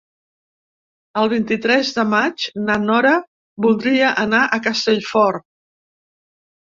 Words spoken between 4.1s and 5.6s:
anar a Castellfort.